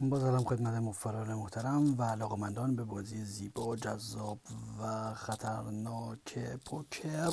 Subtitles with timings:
[0.00, 4.38] با سلام خدمت مفران محترم و علاقمندان به بازی زیبا جذاب
[4.80, 7.30] و خطرناک پوکر.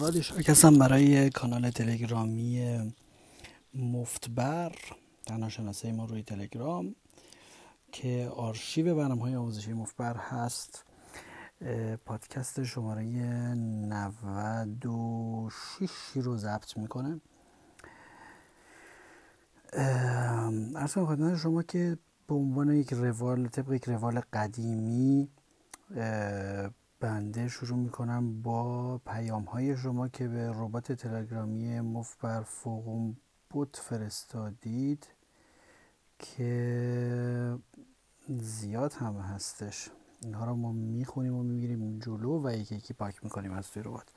[0.00, 2.78] رادی هستم برای کانال تلگرامی
[3.74, 4.72] مفتبر
[5.26, 6.94] تنها ما روی تلگرام
[7.92, 10.84] که آرشیو برنامه های آموزشی مفتبر هست
[12.04, 17.20] پادکست شماره 96 رو ضبط می‌کنه.
[19.72, 25.28] ارز خدمت شما که به عنوان یک روال طبق یک روال قدیمی
[27.00, 33.16] بنده شروع می‌کنم با پیام های شما که به ربات تلگرامی مفبر فوقم
[33.50, 35.06] بوت فرستادید
[36.18, 37.58] که
[38.28, 39.90] زیاد هم هستش.
[40.22, 44.08] اینها رو ما می‌خونیم و می‌گیریم جلو و یکی یکی پاک می‌کنیم از توی ربات.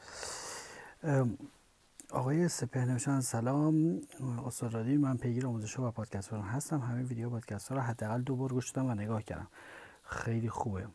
[2.16, 4.02] آقای سپه نوشتن سلام.
[4.46, 6.80] استاد من پیگیر آموزش و پادکست هستم.
[6.80, 9.48] همه ویدیو پادکست ها رو حداقل دو بار گوش دادم و نگاه کردم.
[10.04, 10.88] خیلی خوبه.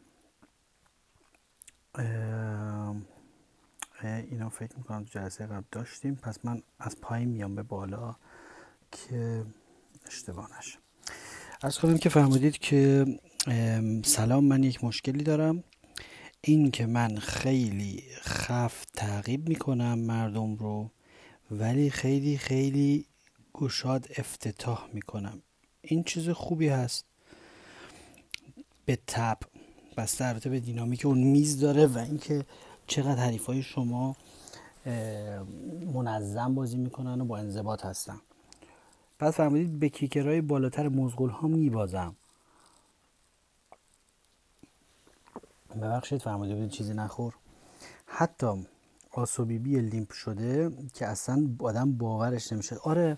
[4.03, 6.15] اینا فکر می‌کنم تو جلسه قبل داشتیم.
[6.15, 8.17] پس من از پایین میام به بالا
[8.93, 9.45] که
[10.07, 10.79] اشتباه نشه.
[11.63, 13.07] از کنم که فرمودید که
[14.05, 15.65] سلام من یک مشکلی دارم.
[16.41, 20.91] این که من خیلی خف تعقیب می‌کنم مردم رو.
[21.51, 23.07] ولی خیلی خیلی
[23.55, 25.43] گشاد افتتاح می‌کنم.
[25.83, 27.05] این چیز خوبی هست.
[28.85, 29.39] به تب
[29.97, 32.45] بسته البته به دینامیک اون میز داره و اینکه
[32.87, 34.17] چقدر حریف های شما
[35.95, 38.21] منظم بازی می‌کنن و با انضباط هستن.
[39.19, 42.17] پس فرمودید به کیکرهای بالاتر مزغول ها میبازم.
[45.71, 47.35] ببخشید فرمودید چیزی نخور.
[48.07, 48.67] حتی
[49.13, 52.77] آسوبیبی لیمپ شده که اصلا آدم باورش نمیشه.
[52.77, 53.17] آره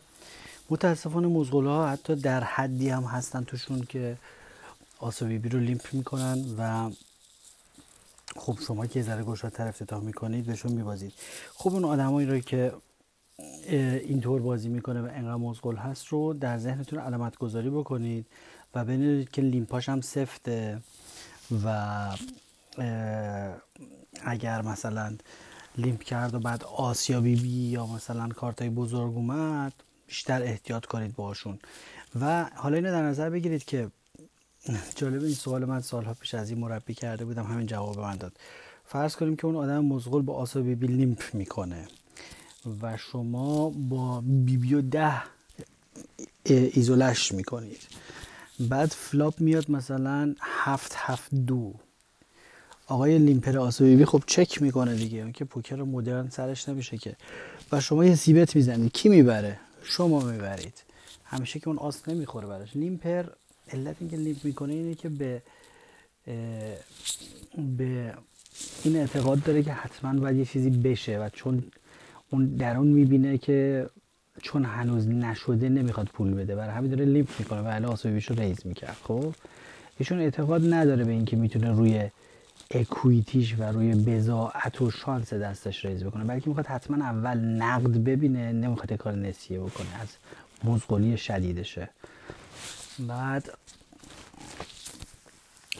[0.70, 4.16] متاسفانه مزغول ها حتی در حدی هم هستن توشون که
[4.98, 6.90] آسوبیبی رو لیمپ می‌کنن و
[8.36, 11.12] خب شما که ذره گشادتر افتتاح می‌کنید بهشون میبازید.
[11.54, 12.72] خب اون آدمایی رو که
[13.68, 18.26] اینطور بازی می‌کنه و انقدر مزغول هست رو در ذهنتون علامت گذاری بکنید
[18.74, 20.78] و ببینید که لیمپاش هم سفته
[21.64, 22.08] و
[24.24, 25.16] اگر مثلا
[25.76, 29.72] لیمپ کرد و بعد آسیابی بی یا مثلا کارتای بزرگ اومد
[30.06, 31.58] بیشتر احتیاط کنید باشون
[32.20, 33.90] و حالا اینو در نظر بگیرید که
[34.96, 38.32] جالب این سوال من سالها پیش از این مربی کرده بودم همین جواب من داد.
[38.84, 41.88] فرض کنیم که اون آدم مزغول با آسیابی بی لیمپ می‌کنه
[42.82, 45.22] و شما با بی بی و ده
[46.44, 47.80] ایزولش می‌کنید.
[48.60, 51.74] بعد flop میاد مثلا هفت هفت دو.
[52.92, 55.18] آقای limper آس و بی‌بی خب چک می‌کنه دیگه.
[55.18, 57.16] اون که پوکر مدرن سرش نمیشه که.
[57.72, 60.82] و شما یه c-bet می‌زنید کی می‌بره؟ شما می‌برید.
[61.24, 62.76] همیشه که اون آس نمی‌خوره براش.
[62.76, 63.24] limper
[63.72, 65.42] علت اینکه limp می‌کنه اینه که به
[67.76, 68.14] به
[68.84, 71.64] این اعتقاد داره که حتما باید یه چیزی بشه و چون
[72.30, 73.86] اون درون می‌بینه که
[74.42, 76.54] چون هنوز نشده نمی‌خواد پول بده.
[76.54, 78.96] برای همین داره limp می‌کنه و الان آس و بی‌بیش رو raise می‌کرد.
[79.02, 79.34] خب؟
[79.98, 82.08] ایشون اعتقاد نداره به اینکه می‌تونه روی
[82.74, 86.24] equity ش و روی بضاعت و شانس دستش raise بکنه.
[86.24, 90.00] بلکه می‌خواد حتما اول نقد ببینه نمی‌خواد کار نسیه بکنه.
[90.00, 90.08] از
[90.64, 91.88] مزغولی شدیدشه.
[92.98, 93.50] بعد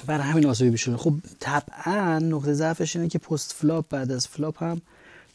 [0.07, 4.29] برای همین آس و بی‌بیشه خب طبعا نقطه ضعفش اینه که post flop بعد از
[4.29, 4.81] flop هم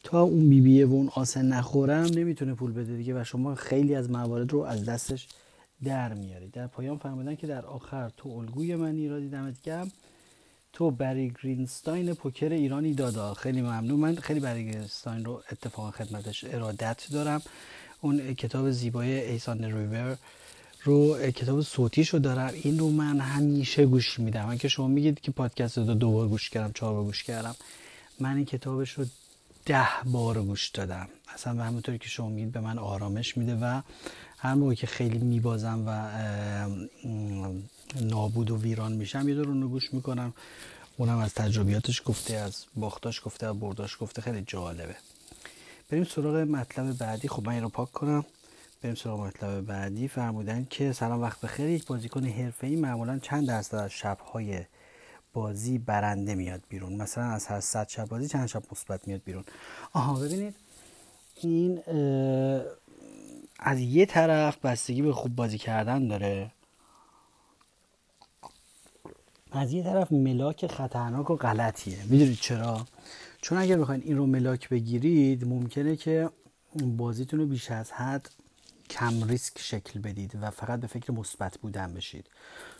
[0.03, 3.95] تا اون بی بیه و اون آسه نخورم نمی‌تونه پول بده دیگه و شما خیلی
[3.95, 5.27] از موارد رو از دستش
[5.83, 6.51] در میارید.
[6.51, 9.87] در پایان فرمودن که در آخر تو الگوی من ایرادی دمت گم
[10.77, 13.33] تو بری گرینستاین پوکر ایرانی دادا.
[13.33, 13.99] خیلی ممنون.
[13.99, 17.41] من خیلی بری گرینستاین رو اتفاقا خدمتش ارادت دارم.
[18.01, 20.17] اون کتاب زیبای ایسان ریور
[20.83, 22.53] رو کتاب صوتیش رو دارم.
[22.63, 24.45] این رو من همیشه گوش میدم.
[24.45, 27.55] من که شما میگید که پادکست رو دو بار گوش کردم چهار بار گوش کردم
[28.19, 29.05] من این کتابش رو
[29.65, 31.07] ده بار گوش دادم.
[31.33, 33.81] اصلا به همونطوری که شما میگید به من آرامش میده و
[34.37, 36.09] هر موقع که خیلی میبازم و
[38.01, 40.33] نابود و ویران میشم یه دور رو گوش می‌کنم.
[40.97, 44.21] اونم از تجربیاتش گفته از باختاش گفته از برداش گفته.
[44.21, 44.95] خیلی جالبه.
[45.89, 47.27] بریم سراغ مطلب بعدی.
[47.27, 48.25] خب من این رو پاک کنم.
[48.81, 50.07] بریم سراغ مطلب بعدی.
[50.07, 51.69] فرمودن که سلام وقت بخیر.
[51.69, 54.59] یک بازیکن حرفه‌ای معمولا چند درصد از شبهای
[55.33, 59.43] بازی برنده میاد بیرون؟ مثلا از هر 100 شب بازی چند شب مثبت میاد بیرون؟
[59.93, 60.55] آها ببینید.
[61.35, 61.79] این
[63.59, 66.51] از یه طرف بستگی به خوب بازی کردن داره.
[69.51, 72.03] از یه طرف ملاک خطرناک و غلطیه.
[72.03, 72.85] می‌دونید چرا؟
[73.41, 76.29] چون اگر بخواید این رو ملاک بگیرید ممکنه که
[76.83, 78.29] بازیتون رو بیش از حد
[78.89, 82.25] کم ریسک شکل بدید و فقط به فکر مثبت بودن بشید.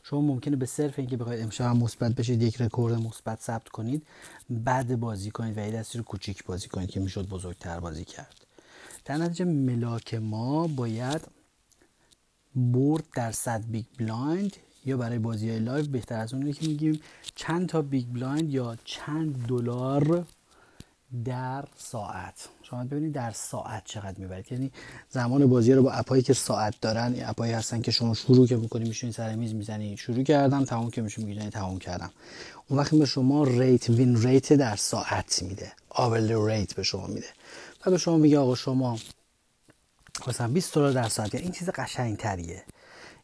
[0.04, 4.08] شما ممکنه به صرف اینکه بخواید امشب مثبت بشید یک رکورد مثبت ثبت کنید
[4.50, 8.46] بعد بازی کنید و یه دستی رو کوچیک بازی کنید که می‌شد بزرگتر بازی کرد.
[9.06, 11.22] در نتیجه ملاک ما باید
[12.56, 14.56] برد در صد big blind
[14.88, 17.00] یا برای بازی های live بهتر از اونه که میگیم.
[17.36, 20.26] چند تا big blind یا چند دلار
[21.26, 24.52] در ساعت؟ شما ببینید در ساعت چقدر می‌برید.
[24.52, 24.72] یعنی
[25.10, 28.48] زمان بازی رو با app ایی که ساعت دارن app ایی هستن که شما شروع
[28.48, 32.12] که می‌کنی میشونی سر میز می‌زنی شروع کردم تمام که میشون میگی تمام کردم.
[32.68, 35.72] اون وقت به شما rate win rate در ساعت میده.
[35.90, 37.28] hourly rate به شما میده.
[37.86, 39.00] و به شما میگه آقا شما
[40.28, 41.36] مثلا 20 دلار در ساعت.
[41.36, 42.64] این چیز قشنگ تریه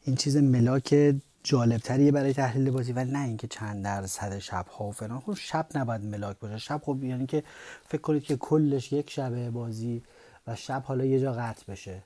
[0.04, 4.86] این چیز ملاک جالب تریه برای تحلیل بازی ولی نه اینکه چند درصد شب ها
[4.86, 5.20] و فلان.
[5.20, 6.58] خب شب نباید ملاک باشه.
[6.58, 7.44] شب خب یعنی که
[7.88, 10.04] فکر کنید که کلش یک شبه بازی
[10.48, 12.04] و شب حالا یه جا قطع بشه.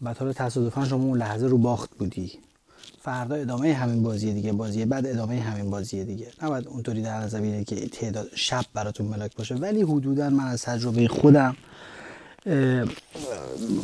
[0.00, 2.38] بعد حالا تصادفا شما اون لحظه رو باخت بودی.
[3.02, 6.32] فردا ادامه همین بازی دیگه بازی بعد ادامه همین بازی دیگه.
[6.42, 9.54] نباید اونطوری در نظر بگیرید که تعداد شب براتون ملاک باشه.
[9.54, 11.56] ولی حدودا من از تجربه خودم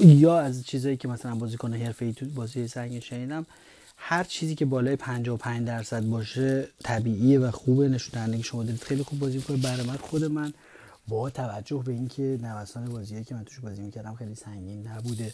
[0.01, 3.47] یا از چیزایی که مثلا بازیکن حرفه‌ای تو بازی سنگین شنیدم
[3.97, 8.83] هر چیزی که بالای 55 درصد باشه طبیعیه و خوبه نشون که شما دارید.
[8.83, 10.53] خیلی خوب بازی می‌کنه برای من خود من
[11.09, 15.33] با توجه به اینکه نوسان بازیایی که من توش بازی می‌کردم خیلی سنگین نبوده.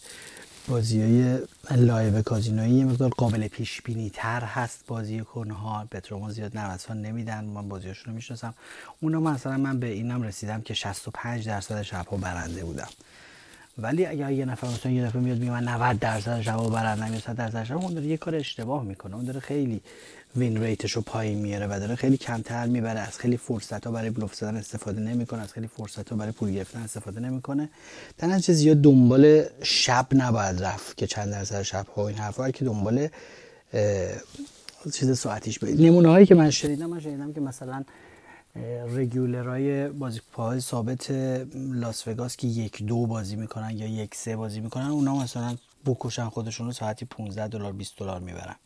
[0.69, 1.38] بازی های
[1.70, 4.85] live کازینویی یه مقدار قابل پیش بینی تر هست.
[4.87, 7.44] بازی کنها پتروما زیاد نوسان نمیدن.
[7.44, 8.55] من بازیاشون رو می‌شناسم.
[9.00, 12.88] اونا مثلا من به اینم رسیدم که 65 درصد شبها برنده بودم.
[13.78, 17.20] ولی اگر یه نفر مثلا یه دفعه میاد میگه من 90 درصد شبا برنده‌م یا
[17.20, 19.16] 100 درصد شبا اون داره یه کار اشتباه می‌کنه.
[19.16, 19.80] اون داره خیلی
[20.37, 23.00] win rate ش رو پایین میاره و داره خیلی کمتر می‌بره.
[23.00, 25.42] از خیلی فرصت ها برای بلوف زدن استفاده نمی‌کنه.
[25.42, 27.69] از خیلی فرصت ها برای پول گرفتن استفاده نمی‌کنه.
[28.19, 32.64] در نتیجه زیاد دنبال شب نباید رفت که چند درصد شب ها این حرفا که
[32.64, 33.08] دنبال
[34.92, 37.84] چیز ساعتیش برید نمونه هایی که من شنیدم من شنیدم که مثلا
[38.96, 41.10] رگولرای بازیکن‌های ثابت
[41.54, 45.56] لاس وگاس که یک دو بازی می‌کنن یا یک سه بازی می‌کنن اونا مثلا
[45.87, 48.56] بکشن خودشون رو ساعتی 15 دلار 20 دلار می‌برن.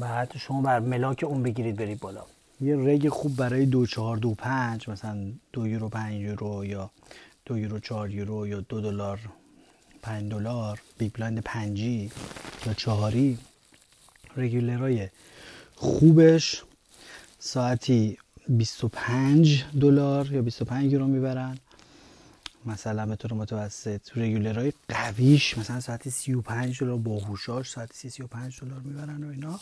[0.00, 2.22] بعد شما بر ملاک اون بگیرید برید بالا.
[2.60, 6.90] یه reg خوب برای دو چهار دو پنج مثلا دو یورو پنج یورو یا
[7.44, 9.20] دو یورو چهار یورو یا دو دلار
[10.02, 12.10] پنج دلار big blind پنجی
[12.66, 13.38] یا چهاری.
[14.36, 15.08] regular ای
[15.80, 16.62] خوبش.
[17.38, 21.58] ساعتی 25 دلار یا 25 یورو می‌برن.
[22.66, 28.80] مثلا به طور متوسط regular های قویش مثلا ساعتی 35 دلار باهوشاش ساعتی 35 دلار
[28.80, 29.60] می‌برن و اینا.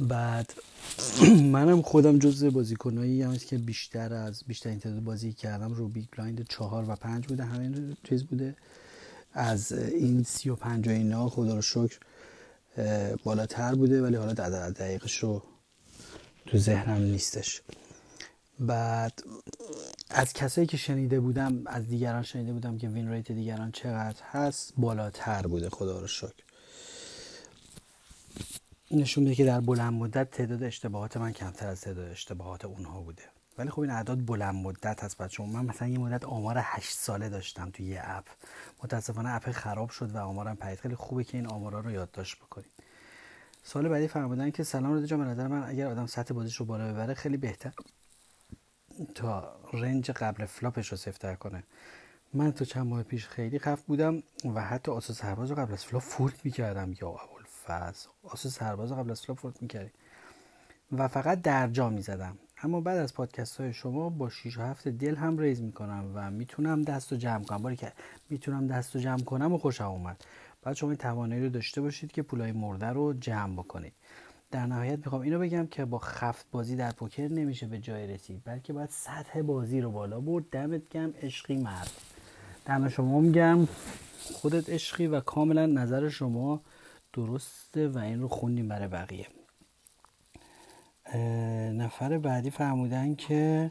[0.00, 0.54] بعد
[1.54, 6.04] منم خودم جز بازیکنایی هم که بیشتر از بیشتر این تعداد بازی کردم رو big
[6.16, 8.56] blind چهار و پنج بوده همین چیز بوده.
[9.32, 11.98] از این سی و پنج و اینا خدا رو شکر
[13.24, 15.42] بالاتر بوده ولی حالا دقیقش رو
[16.46, 17.62] تو ذهنم نیستش.
[18.60, 19.22] بعد
[20.10, 24.72] از کسایی که شنیده بودم از دیگران شنیده بودم که win rate دیگران چقدر هست
[24.76, 26.44] بالاتر بوده خدا رو شکر.
[28.90, 33.22] نشون میده که در بلند مدت تعداد اشتباهات من کمتر از تعداد اشتباهات اونها بوده.
[33.58, 37.28] ولی خب این اعداد بلند مدت هست بچه‌ها من مثلا یه مدت آمار 8 ساله
[37.28, 38.24] داشتم تو یه app.
[38.82, 40.78] متاسفانه app خراب شد و آمارم پرید.
[40.78, 42.70] خیلی خوبه که این آمارا رو یادداشت بکنید.
[43.62, 46.92] سوال بعدی فرمودن که سلام رو به نظر من اگر آدم سطح بازیش رو بالا
[46.92, 47.72] ببره خیلی بهتر.
[49.14, 51.62] تا range قبل flop ش رو سفتر کنه.
[52.32, 54.22] من تو چند ماه پیش خیلی خفت بودم
[54.54, 56.92] و حتی آس و سرباز رو قبل از flop fold می‌کردم.
[57.00, 59.92] یا اول فاز آس و سرباز رو قبل از flop fold می‌کردیم
[60.92, 62.38] و فقط در جا می‌زدم.
[62.64, 66.30] اما بعد از پادکست های شما با 6 و 7 دل هم raise می‌کنم و
[66.30, 67.62] می‌تونم دست و جمع کنم.
[67.62, 67.92] باری که
[68.30, 70.24] می‌تونم دست و جمع کنم و خوشم اومد.
[70.62, 73.92] بعد شما این توانایی رو داشته باشید که پولای مرده رو جمع بکنید.
[74.50, 78.42] در نهایت می‌خوام اینو بگم که با خفت بازی در پوکر نمیشه به جای رسید
[78.44, 80.44] بلکه باید سطح بازی رو بالا برد.
[80.50, 81.90] دمت گم عشقی مرد.
[82.66, 83.68] دم شما میگم
[84.32, 86.60] خودت عشقی و کاملا نظر شما
[87.12, 89.26] درسته و این رو خوندیم برای بقیه.
[91.72, 93.70] نفر بعدی فرمودن که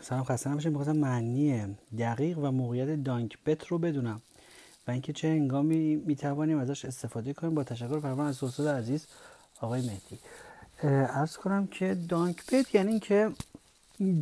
[0.00, 4.22] سلام خسته نباشید می‌خواستم معنی دقیق و موقعیت دانک بت رو بدونم
[4.86, 7.54] و اینکه چه هنگامی می‌توانیم ازش استفاده کنیم.
[7.54, 9.06] با تشکر فرمان از استاد عزیز
[9.60, 10.18] آقای مهدی.
[10.82, 13.30] عرض کنم که donk bet یعنی اینکه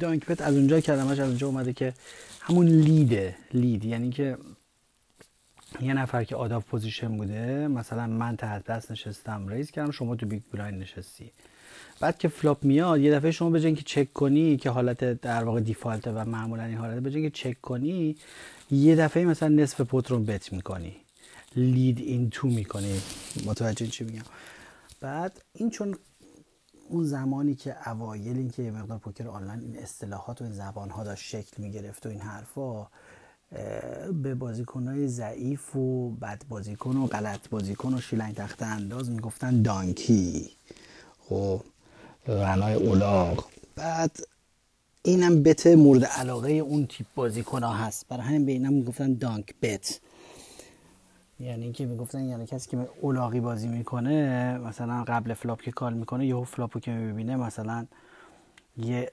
[0.00, 1.94] donk bet از اونجا کلمش از اونجا اومده که
[2.40, 3.84] همون lead ه lead.
[3.84, 4.38] یعنی که
[5.80, 10.16] یه نفر که out of position بوده مثلا من ته دست نشستم raise کردم شما
[10.16, 11.32] تو big blind نشستی.
[12.00, 15.60] بعد که flop میاد یه دفعه شما به که چک کنی که حالت در واقع
[15.60, 18.16] default و معمولا این حالت به که چک کنی
[18.70, 20.96] یه دفعه مثلا نصف pot رو bet می‌کنی.
[21.56, 23.00] lead into می‌کنی.
[23.46, 24.22] متوجه چی میگم؟
[25.00, 25.96] بعد این چون
[26.88, 31.04] اون زمانی که اوایل این که مقدار پوکر آنلاین این اصطلاحات و این زبان ها
[31.04, 32.88] داشت شکل می‌گرفت و این حرفا
[34.22, 40.50] به بازیکنهای ضعیف و بد بازیکن و غلط بازیکن و شیلنگ تخت انداز می‌گفتن دانکی.
[41.18, 41.60] خب
[42.26, 43.44] غنای اولاغ
[43.76, 44.16] بعد
[45.02, 48.08] اینم بت مورد علاقه اون تیپ بازیکن ها هست.
[48.08, 50.00] برای همین به اینم می‌گفتن دانک بت.
[51.40, 56.26] یعنی اینکه می‌گفتن یعنی کسی که اولاغی بازی می‌کنه مثلا قبل flop که call می‌کنه
[56.26, 57.86] یهو flop و که می‌بینه مثلا
[58.76, 59.12] یه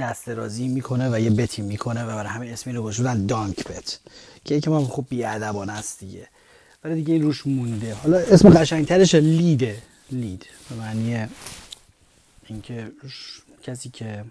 [0.00, 3.64] دست درازی می‌کنه و یه bet ی می‌کنه و برای همین اسمش رو گذاشتن donk
[3.64, 3.98] bet.
[4.44, 6.28] که که ما خب بیادبانه است دیگه.
[6.84, 7.94] ولی دیگه این روش مونده.
[7.94, 10.46] حالا اسم قشنگترش lead ه lead.
[10.70, 11.26] به معنی
[12.46, 12.92] اینکه
[13.62, 14.24] کسی که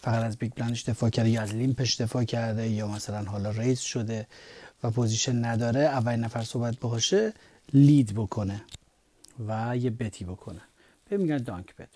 [0.00, 3.24] فقط از big blind ش دفاع کرده یا از limp ش دفاع کرده یا مثلا
[3.24, 4.26] حالا raise شده
[4.82, 7.32] و پوزیشن نداره اول نفر صحبت باشه
[7.72, 8.62] لید بکنه
[9.48, 10.60] و یه بتی بکنه.
[11.08, 11.88] به میگن دانک بت.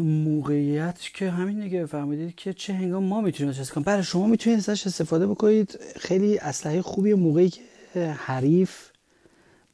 [0.00, 3.84] موقعیت که همین دیگه فهمیدید که چه هنگام ما می‌تونیم ازش کنیم.
[3.84, 5.78] برای شما می‌تونید ازش استفاده بکنید.
[5.96, 7.62] خیلی اسلحه خوبی موقعی که
[8.10, 8.90] حریف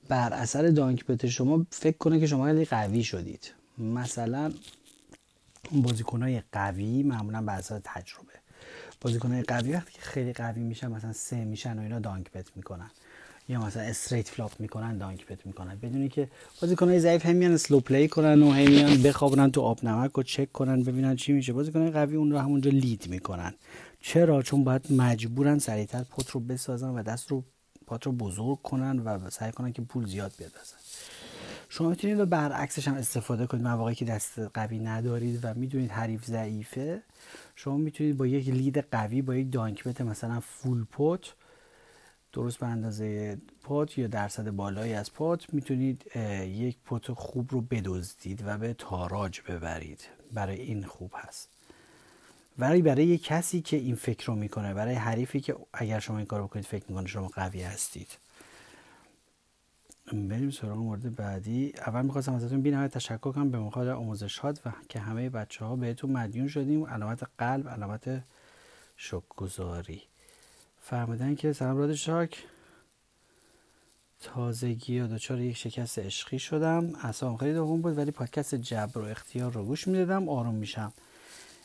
[0.09, 3.52] بر اثر دانک بت شما فکر کنه که شما خیلی قوی شدید.
[3.78, 4.52] مثلا
[5.73, 8.33] بازیکنهای قوی معمولا بر اثر تجربه.
[9.00, 12.90] بازیکنهای قوی وقتی که خیلی قوی میشن مثلا سه میشن و اینا donk bet می‌کنن.
[13.49, 15.76] یا مثلا straight flop می‌کنن donk bet می‌کنن.
[15.76, 16.28] بدون اینکه
[16.62, 20.23] بازیکنهای ضعیف هم میان slow play کنن و هم میان بخوابونن تو آب نمک و
[20.23, 21.53] چک کنن ببینن چی میشه.
[21.53, 23.55] بازیکنهای قوی اون رو همونجا lead می‌کنن.
[24.00, 27.45] چرا؟ چون باید مجبورن سریعتر pot رو بسازن و دست رو
[27.87, 30.53] pot رو بزرگ کنن و سعی کنن که پول زیاد بیاد
[31.69, 33.65] شما می‌تونید برعکسش هم استفاده کنید.
[33.65, 37.03] مواقعی که دست قوی ندارید و می‌دونید حریف ضعیفه
[37.57, 41.35] شما می‌تونید با یک لید قوی با یک دانک بت مثلا فول پوت
[42.37, 46.16] درست به اندازه پات یا درصد بالایی از پات می‌تونید
[46.47, 50.00] یک پوت خوب رو بدزدید و به تاراج ببرید.
[50.33, 51.49] برای این خوب هست.
[52.59, 56.26] ولی برای یک کسی که این فکر رو می‌کنه برای حریفی که اگر شما این
[56.26, 58.09] کار بکنید فکر می‌کنه شما قوی هستید.
[60.12, 61.73] بریم سراغ مورد بعدی.
[61.87, 66.11] اول می‌خواستم ازتون بی تشکر کنم به مخاطر آموزشات و که همه بچه ها بهتون
[66.11, 66.87] مدیون شدیم.
[66.87, 68.23] علامت قلب علامت
[68.97, 70.02] شکگذاری
[70.88, 72.45] فرمودن که سلام راد شاک.
[74.21, 76.93] تازگی یا دچار یک شکست عشقی شدم.
[77.02, 80.93] اصلا خیلی دوم بود ولی پادکست جبر و اختیار رو گوش می‌دادم آروم میشم.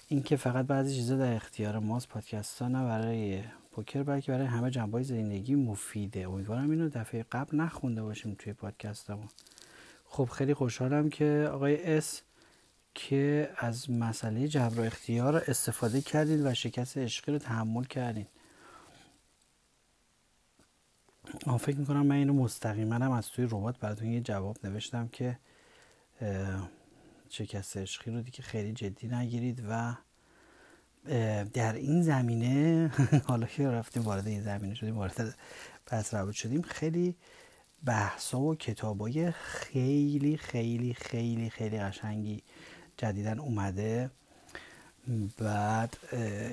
[0.07, 4.71] اینکه فقط بعضی چیزا در اختیار ماست پادکست ها نه برای پوکر بلکه برای همه
[4.71, 6.29] جنبه زندگی مفیده.
[6.29, 9.29] امیدوارم اینو دفعه قبل نخونده باشیم توی پادکستمون.
[10.05, 12.21] خب خیلی خوشحالم که آقای اس
[12.95, 18.27] که از مسئله جبر و اختیار استفاده کردید و شکست عشقی رو تحمل کردید
[21.45, 25.37] آن فکر می‌کنم من اینو مستقیما هم از توی ربات براتون یه جواب نوشتم که
[27.29, 29.95] شکست عشقی رو دیگه خیلی جدی نگیرید و
[31.53, 32.91] در این زمینه
[33.27, 35.35] حالا که رفتیم وارد این زمینه شدیم وارد
[35.85, 37.15] بحث روابط شدیم خیلی
[37.85, 42.43] بحثا و کتابای خیلی خیلی خیلی خیلی قشنگی
[42.97, 44.11] جدیدن اومده.
[45.37, 45.97] بعد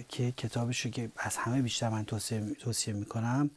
[0.08, 3.50] که کتابش که از همه بیشتر من توصیه می‌کنم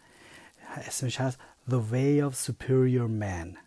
[0.76, 1.38] اسمش هست
[1.70, 3.58] The Way of Superior Man.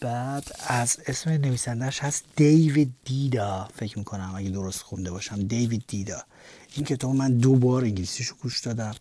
[0.00, 5.42] بعد از اسم نویسندهش هست دیوید دیدا فکر می‌کنم اگه درست خونده باشم.
[5.42, 6.22] دیوید دیدا
[6.74, 8.94] این کتاب من دو بار انگلیسیشو گوش دادم.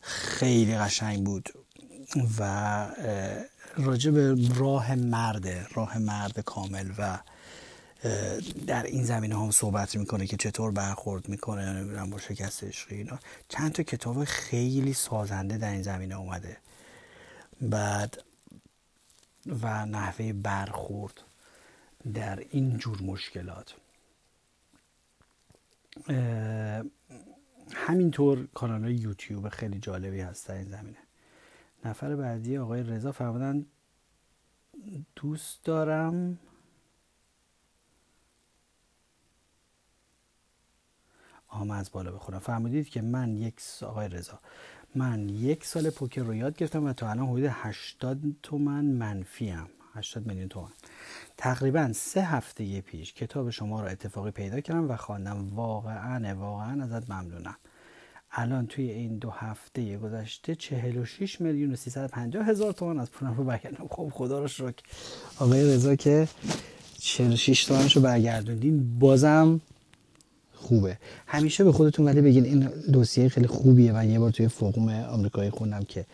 [0.00, 1.48] خیلی قشنگ بود.
[2.38, 2.86] و
[3.76, 7.18] راجع به راه مرده راه مرد کامل و
[8.66, 13.18] در این زمینه هم صحبت می‌کنه که چطور برخورد می‌کنه نمی‌دونم با شکست عشقی اینا.
[13.48, 16.56] چند تا کتاب خیلی سازنده در این زمینه اومده.
[17.60, 18.22] بعد
[19.62, 21.20] و نحوه برخورد
[22.14, 23.74] در این جور مشکلات.
[27.74, 30.98] همینطور کانال یوتیوب خیلی جالبی هست در این زمینه.
[31.84, 33.66] نفر بعدی آقای رضا فرمودن
[35.16, 36.38] دوست دارم
[41.48, 42.38] آم از بالا بخورم.
[42.38, 44.38] فرمودید که من یک آقای رضا
[44.94, 49.68] من یک سال پوکر رو یاد گرفتم و تا الان حدود 80 تومن منفی هم
[49.94, 50.68] 80 میلیون تومن.
[51.36, 55.48] تقریبا سه هفته پیش کتاب شما رو اتفاقی پیدا کردم و خواندم.
[55.54, 57.56] واقعا واقعا ازت ممنونم.
[58.30, 63.44] الان توی این دو هفته گذشته 46 میلیون و 350 هزار تومان از پولم رو
[63.44, 63.88] برگردم.
[63.90, 64.82] خب خدا رو شکر.
[65.38, 66.28] آقای رضا که
[66.98, 69.60] 46 تومنش رو برگردوندین بازم
[70.60, 70.98] خوبه.
[71.26, 72.60] همیشه به خودتون ولی بگین این
[72.92, 76.04] دوسیه خیلی خوبیه و یه بار توی فوقوم آمریکایی خوندم که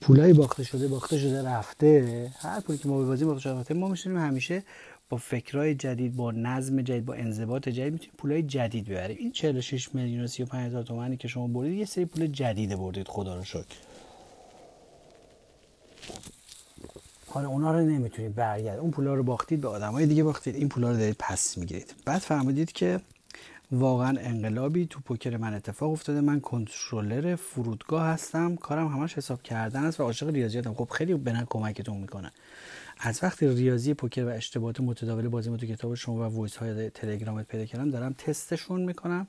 [0.00, 2.30] پولای باخته شده باخته شده رفته.
[2.38, 3.74] هر پولی که ما ببازیم باخته شده رفته.
[3.74, 4.62] ما میشونیم همیشه
[5.10, 9.16] با فکرای جدید با نظم جدید با انضباط جدید می‌تونیم پولای جدید ببریم.
[9.20, 13.08] این 46 میلیون و 35 هزار تومانی که شما بردید یه سری پول جدید بردید.
[13.08, 13.76] خدا رو شکر.
[17.26, 20.54] حالا اونا رو نمی‌تونید برگرد اون پولا رو باختید به آدمای دیگه باختید.
[20.54, 21.94] این پولا رو دارید پس می‌گیرید.
[22.04, 23.00] بعد فهمیدید که
[23.72, 26.20] واقعا انقلابی تو پوکر من اتفاق افتاده.
[26.20, 28.56] من کنترلر فرودگاه هستم.
[28.56, 32.32] کارم همش حساب کردن است و عاشق ریاضیاتم خب خیلی به کمکتون می‌کنه.
[32.98, 37.46] از وقتی ریاضی پوکر و اشتباهات متداول بازی تو کتاب شما و voice های تلگرامت
[37.46, 39.28] پیدا کردم دارم تستشون می‌کنم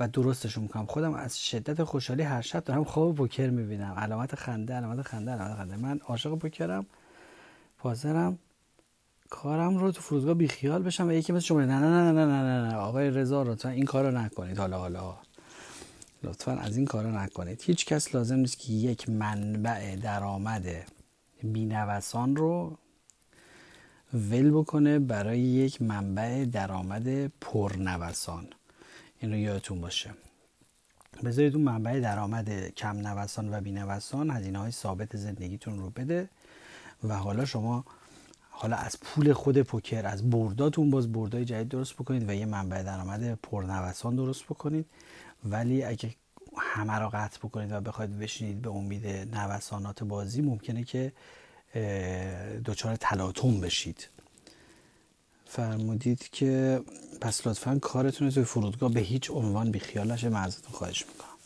[0.00, 0.86] و درستشون می‌کنم.
[0.86, 3.94] خودم از شدت خوشحالی هر شب دارم خواب پوکر می‌بینم.
[3.94, 5.76] علامت خنده علامت خنده علامت خنده.
[5.76, 6.86] من عاشق پوکرم
[7.78, 8.38] پازرم
[9.30, 12.68] کارم رو تو فرودگاه بیخیال بشم و یکی مثل شما نه نه نه نه نه
[12.68, 14.58] نه آقای رضا لطفا این کارو نکنید.
[14.58, 15.14] حالا حالا.
[16.22, 17.62] لطفا از این کارو نکنید.
[17.62, 20.66] هیچ کس لازم نیست که یک منبع درآمد
[21.42, 22.78] بینوسان رو
[24.14, 28.46] ول بکنه برای یک منبع درآمد پرنوسان.
[29.20, 30.10] این رو یادتون باشه.
[31.24, 36.28] بذارید اون منبع درآمد کم نوسان و بینوسان هزینه های ثابت زندگیتون رو بده
[37.04, 37.84] و حالا شما
[38.58, 42.82] حالا از پول خود پوکر از برداتون باز بردای جدید درست بکنید و یه منبع
[42.82, 44.86] درآمد پرنوسان درست بکنید.
[45.44, 46.14] ولی اگه
[46.58, 51.12] همه رو قطع بکنید و بخواید بشینید به امید نوسانات بازی ممکنه که
[52.64, 54.08] دچار تلاطم بشید.
[55.44, 56.80] فرمودید که
[57.20, 61.36] پس لطفا کارتون توی فرودگاه به هیچ عنوان بیخیال نشه من ازتون خواهش می‌کنم.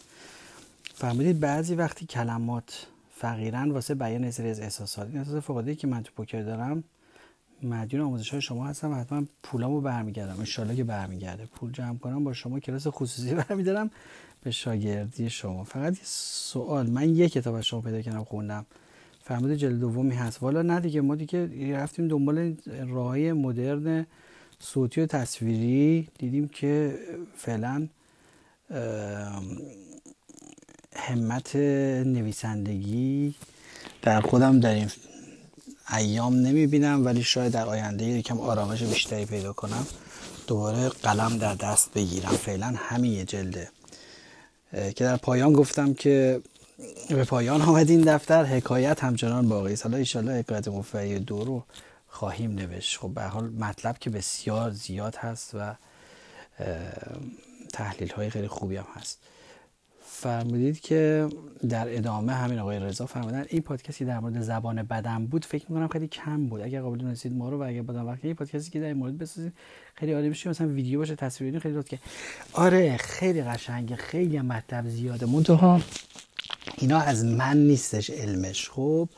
[0.95, 2.87] فرمودید بعضی وقتی کلمات
[3.17, 6.85] فقیرن واسه بیان از احساسات این احساس فقدی که من تو پوکر دارم
[7.62, 10.38] مدیون آموزش های شما هستم حتما پولامو برمیگردم.
[10.38, 11.47] انشالله که برمیگرده.
[11.47, 13.90] پول جمع کنم با شما کلاس خصوصی برمیدارم
[14.43, 15.64] به شاگردی شما.
[15.64, 16.90] فقط یه سوال.
[16.90, 18.66] من یه کتاب از شما پیدا کردم خوندم.
[19.23, 20.42] فرمود جلد دومی هست.
[20.42, 22.57] والا نه دیگه ما دیگه رفتیم دنبال
[22.88, 24.07] راهی مدرن
[24.59, 26.09] صوتی و تصویری.
[26.18, 26.99] دیدیم که
[27.37, 27.88] فعلا
[30.96, 31.57] همت
[32.07, 33.35] نویسندگی
[34.03, 34.88] در خودم این
[35.92, 39.87] ایام نمی بینم ولی شاید در آینده یکم آرامش بیشتری پیدا کنم.
[40.46, 42.31] دوباره قلم در دست بگیرم.
[42.31, 43.68] فعلا همین یه جلده.
[44.72, 46.40] که در پایان گفتم که
[47.09, 48.44] به پایان آمد این دفتر.
[48.44, 49.83] حکایت همچنان باقی است.
[49.83, 51.64] حالا ایشالله حکایت مفعی دو رو
[52.09, 52.98] خواهیم نوشت.
[52.98, 55.74] خب به حال مطلب که بسیار زیاد هست و
[57.72, 59.18] تحلیل های خیلی خوبی هم هست.
[60.20, 61.28] فرمودید که
[61.68, 65.88] در ادامه همین آقای رضا فرمودن این پادکستی در مورد زبان بدن بود فکر می‌کنم
[65.88, 66.61] خیلی کم بود.
[66.61, 69.18] اگر قابل دونستید ما رو و اگر بدن وقتی این پادکستی که در این مورد
[69.18, 69.52] بسازید
[69.94, 70.50] خیلی عالی میشه.
[70.50, 71.98] مثلا ویدیو باشه تصویر خیلی لطف که
[72.52, 75.26] آره خیلی قشنگه خیلی مطلب زیاده.
[75.26, 75.80] منتها
[76.78, 78.70] اینا از من نیستش علمش.
[78.70, 79.09] خب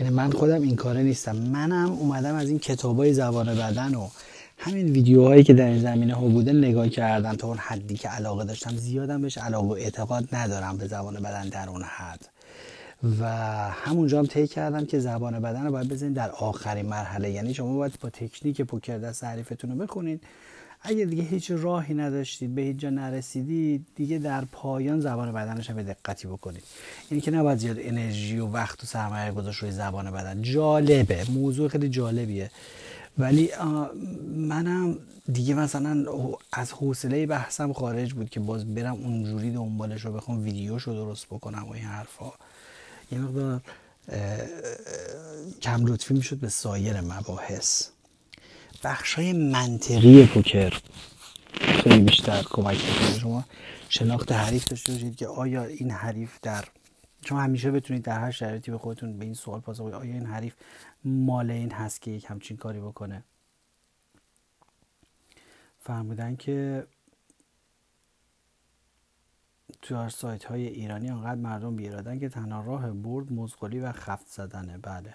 [0.00, 1.36] یعنی من خودم این کاره نیستم.
[1.36, 4.08] منم اومدم از این کتابای زبان بدن و
[4.58, 8.44] همین ویدیوهایی که در این زمینه ها بوده نگاه کردم تا اون حدی که علاقه
[8.44, 12.28] داشتم زیادم بهش علاقه و اعتقاد ندارم به زبان بدن در اون حد.
[13.20, 13.26] و
[13.70, 17.30] همونجا هم طی کردم که زبان بدن رو باید بزنید در آخرین مرحله.
[17.30, 20.24] یعنی شما باید با تکنیک پوکر دست حریفتون رو بخونید.
[20.82, 25.76] اگه دیگه هیچ راهی نداشتید به هیچ جا نرسیدید دیگه در پایان زبان بدنش هم
[25.76, 26.62] به دقتی بکنید.
[27.10, 30.42] یعنی که نباید زیاد انرژی و وقت و سرمایه گذاشت روی زبان بدن.
[30.42, 31.24] جالبه.
[31.30, 32.50] موضوع خیلی جالبیه.
[33.18, 33.50] ولی
[34.36, 34.98] منم
[35.32, 36.04] دیگه مثلا
[36.52, 41.64] از حوصله بحثم خارج بود که باز برم اونجوری دنبالش رو بخوام ویدیوشو درست بکنم
[41.64, 42.32] و این حرفا.
[43.12, 43.60] یه مقدار
[45.62, 47.88] کم لطفی می‌شد به سایر مباحث.
[48.84, 50.80] بخش های منطقی پوکر
[51.60, 53.18] خیلی بیشتر کمک می‌کنه.
[53.18, 53.44] شما
[53.88, 56.64] شناخت حریف داشته باشید که آیا این حریف در
[57.24, 60.26] شما همیشه بتونید در هر شرایطی به خودتون به این سوال پاسخ بدید آیا این
[60.26, 60.54] حریف
[61.06, 63.24] مال این هست که یک همچین کاری بکنه.
[65.78, 66.86] فرمودن که
[69.82, 74.78] تو سایت های ایرانی انقدر مردم بیرادن که تنها راه برد مزغلی و خفت زدنه.
[74.78, 75.14] بله.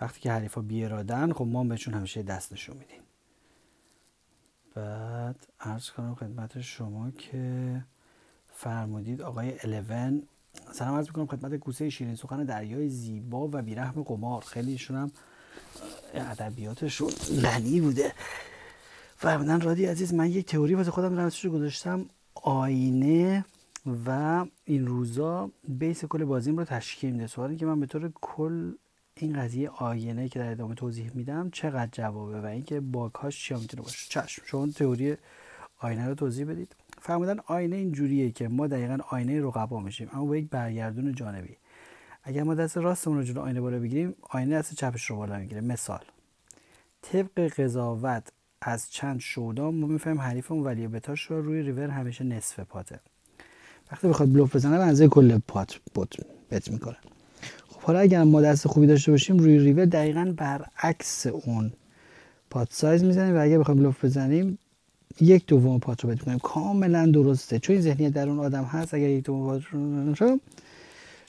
[0.00, 3.02] وقتی که حریفا بیرادن خب ما بهشون همیشه دست نشون میدیم.
[4.74, 7.84] بعد عرض کنم خدمت شما که
[8.46, 10.22] فرمودید آقای 11
[10.72, 14.42] سلام عرض می‌کنم خدمت گوسه شیرین سخن دریای زیبا و بیرحم قمار.
[14.42, 15.10] خیلی هم
[16.14, 17.10] ادبیاتشون
[17.42, 18.12] غنی بوده.
[19.16, 22.06] فرمودن رادی عزیز من یک تئوری واسه خودم رو گذاشتم.
[22.34, 23.44] آینه
[24.06, 27.26] و این روزا بیس کل بازیم رو تشکیل میده.
[27.26, 28.72] سوالی که من به طور کل
[29.14, 33.82] این قضیه آینه که در ادامه توضیح میدم چقدر جوابه و اینکه باگهاش چیا می‌تونه
[33.82, 34.06] باشه.
[34.08, 35.16] چشم شما تئوری
[35.78, 36.76] آینه رو توضیح بدید.
[37.06, 40.08] فرمودن آینه این جوریه که ما دقیقا آینه رقبا میشیم.
[40.12, 41.56] اما با یک برگردون جانبی.
[42.22, 45.60] اگر ما دست راستمون رو جلو آینه بالا بگیریم آینه دست چپش رو بالا می‌گیره.
[45.60, 46.04] مثال.
[47.02, 48.28] طبق قضاوت
[48.60, 53.00] از چند شودام ما می‌فهمیم حریفمون ولی بتاش رو روی ریور همیشه نصف پاته.
[53.92, 56.14] وقتی بخواد بلوف بزنه بنزه کل پات بوت
[56.50, 56.96] بت می‌کنه.
[57.68, 61.72] خب حالا اگر ما دست خوبی داشته باشیم روی ریور دقیقا برعکس اون
[62.50, 64.58] pot size می‌زنیم و اگر بخوایم بلوف بزنیم
[65.20, 67.58] یک دوم pot رو bet می‌کنیم کاملا درسته.
[67.58, 70.38] چون این ذهنیت در اون آدم هست اگر یک دوم pot رو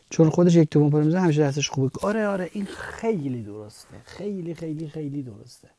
[0.10, 1.89] چون خودش یک دوم pot می‌زنه همیشه دستش خوبه.
[2.02, 3.95] آره آره این خیلی درسته.
[4.04, 5.69] خیلی خیلی خیلی درسته.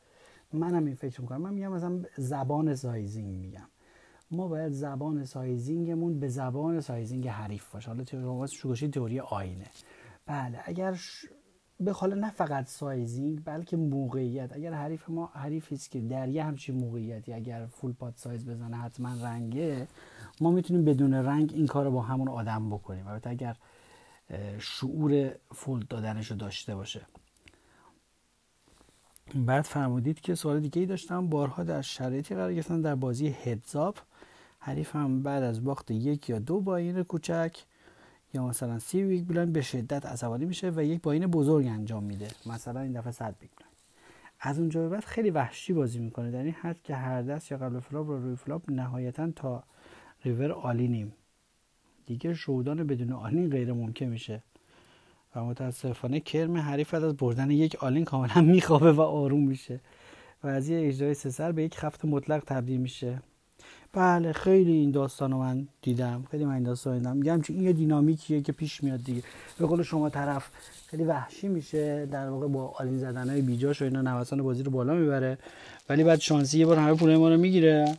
[0.53, 1.41] منم این فکر می‌کنم.
[1.41, 3.69] من میگم مثلا زبان sizing میگم.
[4.31, 7.89] ما باید زبان sizing مون به زبان sizing حریف باشه.
[7.89, 9.67] حالا شما شوگوشی تئوری آینه.
[10.27, 11.27] بله اگر ش...
[11.81, 14.53] به حالا نه فقط sizing بلکه موقعیت.
[14.53, 18.77] اگر حریف ما حریفی است که در یه همچین موقعیتی اگر full pot size بزنه
[18.77, 19.87] حتما رنگه
[20.41, 23.07] ما می‌تونیم بدون رنگ این کار رو با همون آدم بکنیم.
[23.07, 23.57] البته اگر
[24.59, 27.07] شعور fold دادنش رو داشته باشه.
[29.35, 31.29] بعد فرمودید که سوال دیگه ای داشتم.
[31.29, 33.99] بارها در شرایطی قرار گرفتم در بازی heads-up
[34.59, 37.57] حریفم بعد از باخت یک یا دو buy-in کوچک
[38.35, 42.29] یا مثلا سی big blind به شدت عصبانی میشه و یک buy-in بزرگ انجام میده.
[42.47, 43.77] مثلا این دفعه 100 big blind
[44.41, 46.31] از اونجا به بعد خیلی وحشی بازی می‌کنه.
[46.31, 49.65] در این حد که هر دست یا قبل flop رو روی flop نهایتا تا
[50.25, 51.13] river all-in یم
[52.07, 54.43] دیگه showdown بدون all-in غیر ممکن میشه.
[55.35, 59.81] و متاسفانه کرم حریف از بردن یک all-in کاملا میخوابه و آروم میشه.
[60.43, 63.23] و از یه aggressive به یک خفت مطلق تبدیل میشه.
[63.93, 67.17] بله خیلی این داستان رو من دیدم خیلی من این داستان دیدم.
[67.17, 69.23] میگم چون این یه دینامیکیه که پیش میاد دیگه.
[69.59, 70.51] به قول شما طرف
[70.87, 74.71] خیلی وحشی میشه در واقع با all-in زدن های بیجاش و اینا نوسان بازی رو
[74.71, 75.39] بالا می‌بره.
[75.89, 77.99] ولی بعد شانسی یه بار همه پول ما رو می‌گیره.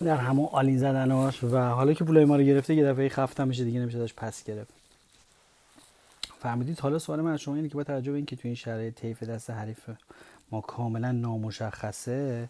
[0.00, 3.64] در همون all-in زدناش و حالا که پولای ما رو گرفته یه دفعه خفتم میشه
[3.64, 4.72] دیگه نمیشه داشت پس گرفت.
[6.38, 8.94] فهمیدید؟ حالا سوال من از شما اینه که با توجه به اینکه تو این شرایط
[8.94, 9.90] طیف دست حریف
[10.50, 12.48] ما کاملا نامشخصه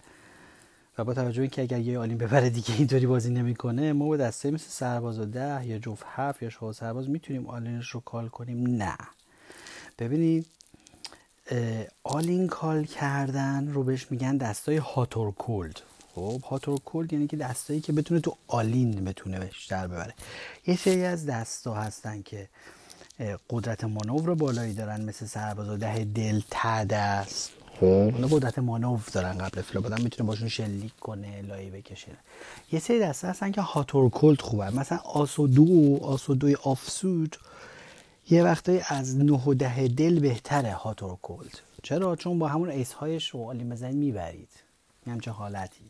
[1.00, 4.50] و با توجه اینکه اگر یه all-in ببره دیگه اینطوری بازی نمی‌کنه ما با دستی
[4.50, 8.28] مثل سرباز و ده یا جفت هفت یا شاه سرباز می‌تونیم all-in ش رو call
[8.28, 8.96] کنیم؟ نه.
[9.98, 10.46] ببینید
[12.02, 15.80] all-in call کردن رو بهش میگن دستای hot or cold.
[16.14, 20.14] خب hot or cold یعنی که دستایی که بتونه تو all-in بتونه بیشتر ببره.
[20.66, 22.48] یه سری از دستا هستن که
[23.50, 27.50] قدرت مانور بالایی دارن مثل سرباز و ده دل تدست
[27.80, 28.12] خب.
[28.30, 32.12] قدرت مانور دارن قبل فلو بدن می‌تونه باشون شلیک کنه لایه بکشه.
[32.72, 37.36] یه سری دسته هستن که هاتور کولد خوبه مثلا آسو دو آسو دوی آفسود
[38.30, 42.92] یه وقتایی از نه و ده دل بهتره هاتور کولد چرا؟ چون با همون ایس
[42.92, 44.50] هایش رو آلین بزنید می‌برید.
[45.06, 45.84] همچه حالتی.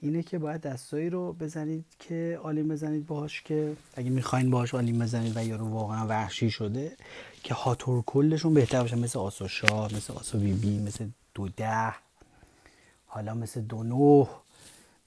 [0.00, 4.98] اینه که باید دستایی رو بزنید که آلین بزنید باهاش که اگه می‌خواین باهاش آلین
[4.98, 6.96] بزنید و یارو واقعا وحشی شده
[7.42, 11.94] که هاتور کلشون بهتر باشه مثل آسو شاه مثل آسو بی بی مثل دو ده
[13.06, 14.28] حالا مثل دو نه.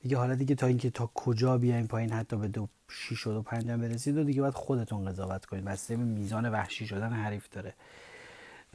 [0.02, 3.42] دیگه حالا دیگه تا اینکه تا کجا بیایم پایین حتی به دو شیش و دو
[3.42, 5.66] پنج برسید و دیگه باید خودتون قضاوت کنید.
[5.66, 7.74] بسته میزان وحشی شدن حریف داره.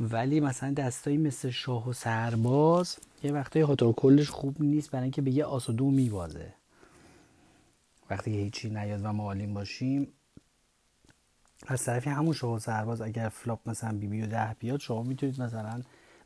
[0.00, 5.22] ولی مثلا دستایی مثل شاه و سرباز یه وقتایی هاتور کلش خوب نیست برای اینکه
[5.22, 6.54] به یه آس و دو میبازه.
[8.10, 10.08] وقتی که هیچی نیاد و ما باشیم
[11.66, 15.42] از طرفی همون و سرباز اگر flop مثلا بی بی و ده بیاد شما می‌تونید
[15.42, 15.82] مثلا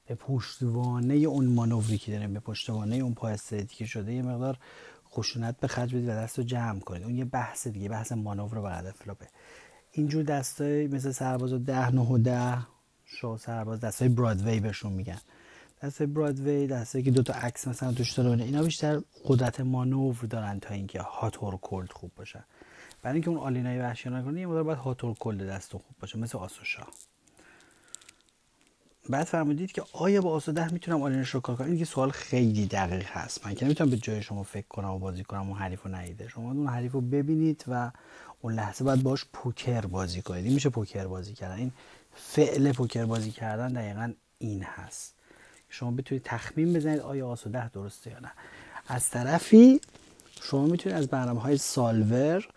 [0.06, 3.38] به پشتوانه اون مانوری که داریم به پشتوانه اون پایی
[3.68, 4.58] که شده یه مقدار
[5.10, 7.02] خشونت به خرج بدید و دست رو جمع کنید.
[7.02, 9.26] اون یه بحث دیگه بحث مانور رو بعد flop ه.
[9.92, 12.58] اینجور دستای مثل سرباز و ده نه و ده
[13.04, 15.18] شاه و سرباز دستای Broadway بهشون میگن.
[15.82, 20.74] دستای Broadway دستایی که دوتا عکس مثلا توش داره اینا بیشتر قدرت مانور دارن تا
[20.74, 22.44] اینکه hot or cold خوب باشن
[23.02, 25.96] برای اینکه اون all-in ای وحشی نکنه یه مقدار باید hot or cold دست خوب
[26.00, 26.86] باشه مثل آس و شاه.
[29.08, 31.84] بعد فرمودید که آیا با آس و ده می‌تونم all-in ش رو call کنم؟ این
[31.84, 33.46] سوال خیلی دقیق هست.
[33.46, 36.28] من که نمی‌تونم به جای شما فکر کنم و بازی کنم اون حریف رو ندیده.
[36.28, 37.90] شما اون حریف رو ببینید و
[38.40, 40.44] اون لحظه باید باش پوکر بازی کنید.
[40.44, 41.54] این میشه پوکر بازی کردن.
[41.54, 41.72] این
[42.14, 45.14] فعل پوکر بازی کردن دقیقا این هست.
[45.68, 48.32] شما بتونید تخمین بزنید آیا آس ده درسته یا نه.
[48.88, 49.80] از طرفی
[50.42, 52.48] شما می‌تونید از برنامه های سالور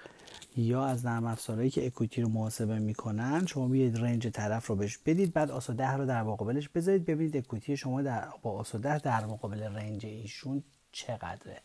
[0.58, 4.98] یا از نرم افزارهایی که اکویتی رو محاسبه می‌کنن شما بیاید رنج طرف رو بهش
[4.98, 7.06] بدید بعد آسو ده رو در مقابلش بذارید.
[7.06, 11.62] ببینید اکویتی شما در با آسو ده در مقابل رنج ایشون چقدره.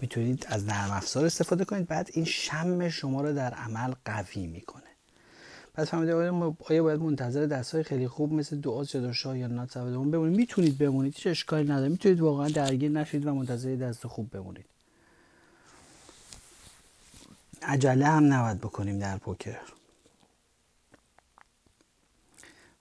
[0.00, 1.86] می‌تونید از نرم افزار استفاده کنید.
[1.86, 4.82] بعد این شم شما رو در عمل قوی می‌کنه.
[5.74, 6.14] بعد فهمیده
[6.68, 11.26] آیا باید منتظر دستای خیلی خوب مثل دعا شاه یا نات بمونید می‌تونید بمونید هیچ
[11.26, 11.88] اشکالی نداره.
[11.88, 14.64] می‌تونید واقعا درگیر نشید و منتظر دست خوب بمونید.
[17.62, 19.60] عجله هم نباید بکنیم در پوکر.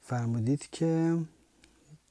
[0.02, 1.18] فرمودید که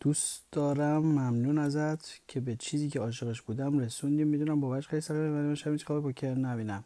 [0.01, 4.27] دوست دارم ممنون ازت که به چیزی که عاشقش بودم رسوندیم.
[4.27, 6.85] می‌دونم باباش خیلی ساله ولی من شب هیچ پوکر نبینم.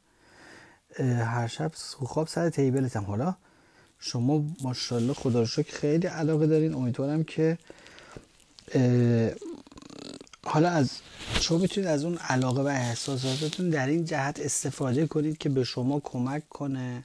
[1.24, 3.04] هر شب خواب سر تیبلتم.
[3.04, 3.34] حالا
[3.98, 6.74] شما ماشاءالله خدا رو شکر خیلی علاقه دارین.
[6.74, 7.58] امیدوارم که
[10.52, 10.90] حالا از
[11.40, 16.00] شما می‌تونید از اون علاقه و احساساتتون در این جهت استفاده کنید که به شما
[16.00, 17.04] کمک کنه.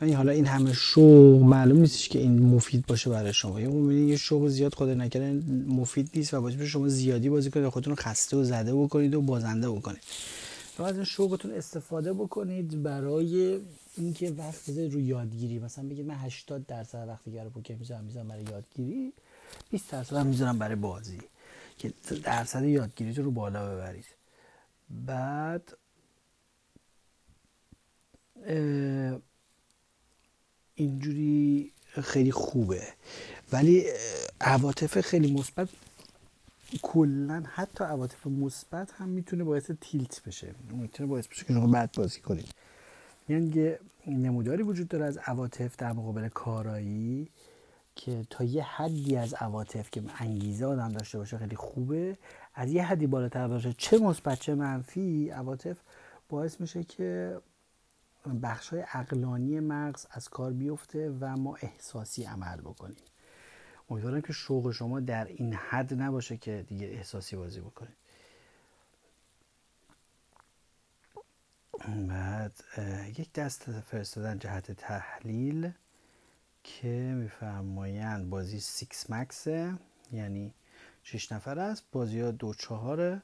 [0.00, 3.60] ولی حالا این همه شوق معلوم نیستش که این مفید باشه برای شما.
[3.60, 5.32] یه می‌بینید یه شوق زیاد خدا نکرده
[5.68, 9.70] مفید نیست و باعث شما زیادی بازی کنید خودتون خسته و زده بکنید و بازنده
[9.70, 10.02] بکنید.
[10.78, 13.60] و از این شوقتون استفاده بکنید برای
[13.96, 15.58] اینکه وقت بذارید رو یادگیری.
[15.58, 19.12] مثلا بگید من 80 درصد وقتی رو پوکر می‌ذارم می‌ذارم برای یادگیری
[19.70, 21.18] 20 درصد هم می‌ذارم برای بازی.
[21.78, 21.92] که
[22.24, 24.06] درصد یادگیری رو بالا ببرید.
[24.90, 25.76] بعد
[30.74, 32.82] اینجوری خیلی خوبه.
[33.52, 33.84] ولی
[34.40, 35.68] عواطف خیلی مثبت
[36.82, 40.54] کلا حتی عواطف مثبت هم می‌تونه باعث تیلت بشه.
[40.70, 42.48] می‌تونه باعث بشه که شما بد بازی کنید.
[43.28, 43.74] یعنی
[44.06, 47.28] نموداری وجود داره از عواطف در مقابل کارایی.
[47.96, 52.18] که تا یه حدی از عواطف که انگیزه آدم داشته باشه خیلی خوبه
[52.54, 55.78] از یه حدی بالاتر باشه چه مثبت چه منفی عواطف
[56.28, 57.40] باعث میشه که
[58.42, 62.96] بخش های اقلانی مغز از کار بیفته و ما احساسی عمل بکنیم.
[63.90, 67.96] امیدوارم که شوق شما در این حد نباشه که دیگه احساسی بازی بکنید.
[72.08, 72.64] بعد
[73.18, 75.72] یک دست فرستادن جهت تحلیل.
[76.66, 79.74] که میفرمایند بازی six max ه
[80.12, 80.54] یعنی
[81.02, 81.84] 6 نفر است.
[81.92, 83.22] بازی ها دو چهاره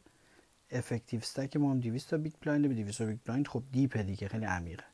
[0.71, 4.03] effective stack ما هم 200 تا big blind به 200 big blind خب deep ه
[4.03, 4.85] دیگه خیلی عمیقه.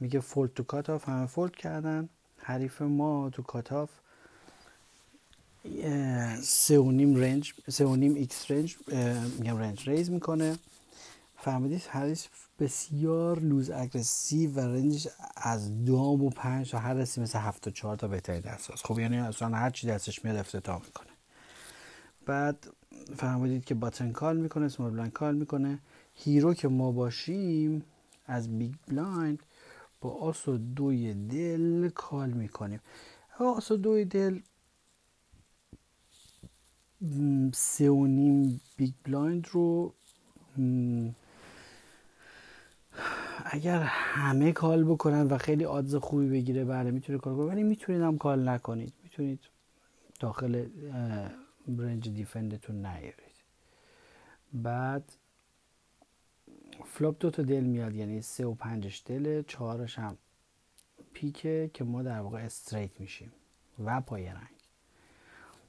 [0.00, 2.08] میگه fold to cutoff همه fold کردن.
[2.38, 3.90] حریف ما تو cutoff
[6.42, 8.76] سه و نیم range سه و نیم x range
[9.38, 10.58] میگم range raise می‌کنه.
[11.38, 12.28] فرمودید حریف
[12.60, 17.66] بسیار loose aggressive و range ش از دام و پنج تا هر رسی مثل هفت
[17.66, 18.86] و چهار تا بهتری دست هست.
[18.86, 21.10] خب یعنی اصلا هر چی دستش میاد افتتاح می‌کنه.
[22.26, 22.66] بعد
[23.16, 25.78] فرمودید که button call می‌کنه small blind call می‌کنه.
[26.14, 27.84] hero که ما باشیم
[28.26, 29.42] از big blind
[30.00, 32.80] با آس و دوی دل call می‌کنیم.
[33.38, 34.40] آس و دوی دل
[37.54, 39.94] سه و نیم big blind رو
[43.44, 47.44] اگر همه call بکنن و خیلی odds خوبی بگیره بله می‌تونه call کنه.
[47.44, 48.92] ولی می‌تونید هم call نکنید.
[49.02, 49.40] می‌تونید
[50.20, 50.66] داخل
[51.78, 53.36] range defend تون نیارید.
[54.52, 55.12] بعد
[56.84, 60.16] flop دو تا دل میاد یعنی سه و پنجش دله چهارش هم
[61.12, 63.32] پیکه که ما در واقع straight میشیم
[63.84, 64.60] و پای رنگ.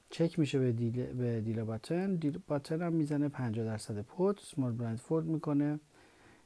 [0.10, 2.16] چک میشه به deal, به dealer button.
[2.16, 4.40] dealer button هم می‌زنه 50 درصد pot.
[4.40, 5.80] small blind fold می‌کنه.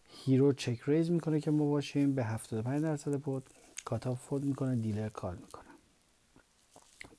[0.07, 3.43] hero check-raise می‌کنه که ما باشیم به 75 درصد pot
[3.85, 5.65] cutoff fold می‌کنه dealer call می‌کنه.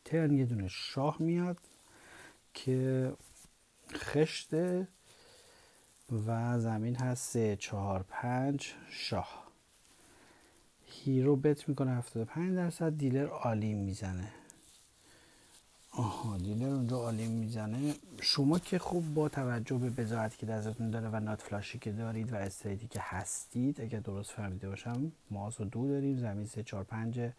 [0.05, 1.59] turn یه دونه شاه میاد
[2.55, 3.12] که
[3.94, 4.88] خشته
[6.27, 9.46] و زمین هست سه چهار پنج شاه.
[10.87, 14.33] Hero bet می‌کنه 75 درصد dealer all-in می‌زنه.
[15.96, 17.94] آها dealer اونجا all-in می‌زنه.
[18.20, 21.92] شما که خوب با توجه به بذارت که دستتون داره و nut flush ی که
[21.92, 26.46] دارید و straight ی که هستید اگر درست فهمیده باشم ما آس دو داریم زمین
[26.46, 27.30] سه چهار پنج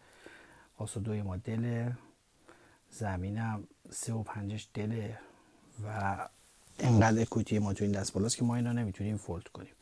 [0.76, 1.92] آس و دوی ما دله
[2.90, 5.18] زمینم سه و پنجش دله
[5.84, 6.28] و
[6.78, 9.72] انقدر equity ما تو این دست بالاست که ما اینا نمی‌تونیم fold کنیم.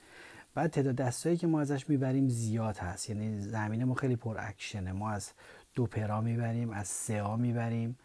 [0.54, 3.10] بعد تعداد دستایی که ما ازش می‌بریم زیاد هست.
[3.10, 4.92] یعنی زمین ما خیلی پر اکشنه.
[4.92, 5.30] ما از
[5.74, 7.98] دو پرا می‌بریم از سه ها می‌بریم.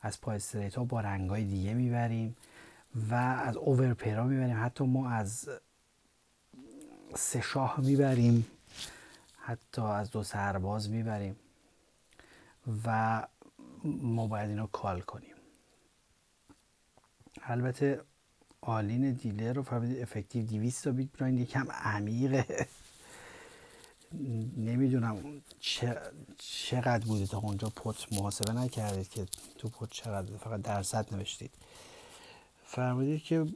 [0.00, 0.40] از پای
[0.76, 2.36] ها با رنگای دیگه می‌بریم
[3.10, 4.64] و از اوور پرا می‌بریم.
[4.64, 5.48] حتی ما از
[7.14, 8.46] سه شاه می‌بریم.
[9.36, 11.36] حتی از دو سرباز می‌بریم
[12.84, 13.26] و
[13.84, 15.34] ما باید اینو کال کنیم.
[17.42, 18.00] البته
[18.60, 22.66] all-in dealer رو فهمیدید effective 200 تا big blind یکم عمیقه.
[24.56, 25.42] نمی‌دونم
[26.38, 29.26] چقدر بوده تا اونجا pot محاسبه نکردید که
[29.58, 31.50] تو pot چقدر فقط درصد نوشتید.
[32.64, 33.46] فرمودید که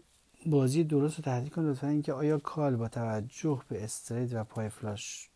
[0.47, 4.69] بازی درست رو تحلیل کن لطفا اینکه آیا call با توجه به straight و پای
[4.69, 5.29] flush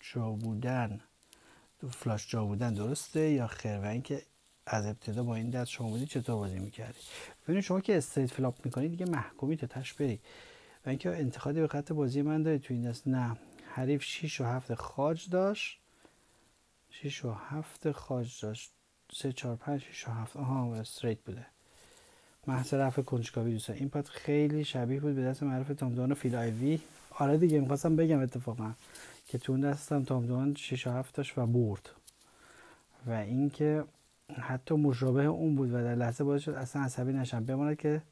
[0.00, 1.00] جا بودن
[1.90, 4.22] flush جا بودن درسته یا خیر؟ و اینکه
[4.66, 6.98] از ابتدا با این دست شما بودید چطور بازی می‌کردی
[7.44, 10.20] ببینید شما که straight flop می‌کنید دیگه محکومی تا تش بری.
[10.86, 13.36] و اینکه انتقادی به خط بازی من دارید تو این دست نه.
[13.76, 15.80] حریف 6 و 7 خاج داشت.
[16.90, 18.72] 6 و 7 خاج داشت.
[19.12, 21.46] 3 4 5 6 و 7 آها straight بوده.
[22.46, 26.14] محض رفع کنجکاوی دوستان این pot خیلی شبیه بود به دست معروف Tom Dwan و
[26.14, 28.72] Phil Ivey آره دیگه می‌خواستم بگم اتفاقا
[29.26, 31.90] که تو دستم Tom Dwan 6 و 7 داشت و برد.
[33.06, 33.84] و اینکه
[34.40, 37.44] حتی مشابه اون بود و در لحظه باعث شد اصلا عصبی نشم.
[37.44, 38.02] بماند که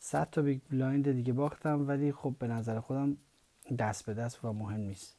[0.00, 3.16] 100 تا big blind دیگه باختم ولی خب به نظر خودم
[3.78, 5.16] دست به دست و مهم نیست.